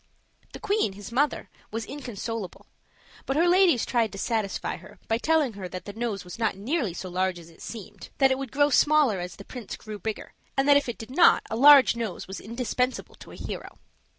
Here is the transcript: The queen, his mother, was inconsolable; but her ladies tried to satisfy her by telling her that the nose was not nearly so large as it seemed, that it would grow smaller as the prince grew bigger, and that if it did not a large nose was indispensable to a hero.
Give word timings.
The 0.53 0.59
queen, 0.59 0.93
his 0.93 1.11
mother, 1.11 1.47
was 1.69 1.85
inconsolable; 1.85 2.65
but 3.27 3.35
her 3.37 3.47
ladies 3.47 3.85
tried 3.85 4.11
to 4.13 4.17
satisfy 4.17 4.77
her 4.77 4.97
by 5.07 5.19
telling 5.19 5.53
her 5.53 5.69
that 5.69 5.85
the 5.85 5.93
nose 5.93 6.23
was 6.23 6.39
not 6.39 6.55
nearly 6.55 6.95
so 6.95 7.07
large 7.07 7.37
as 7.37 7.51
it 7.51 7.61
seemed, 7.61 8.09
that 8.17 8.31
it 8.31 8.39
would 8.39 8.51
grow 8.51 8.71
smaller 8.71 9.19
as 9.19 9.35
the 9.35 9.45
prince 9.45 9.75
grew 9.77 9.99
bigger, 9.99 10.33
and 10.57 10.67
that 10.67 10.75
if 10.75 10.89
it 10.89 10.97
did 10.97 11.11
not 11.11 11.43
a 11.51 11.55
large 11.55 11.95
nose 11.95 12.27
was 12.27 12.39
indispensable 12.39 13.13
to 13.13 13.29
a 13.29 13.35
hero. 13.35 13.77